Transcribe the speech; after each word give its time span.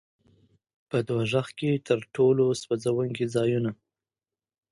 په 0.89 0.97
دوزخ 1.09 1.47
کې 1.59 1.71
تر 1.87 1.99
ټولو 2.15 2.45
سوځوونکي 2.61 3.25
ځایونه. 3.35 3.71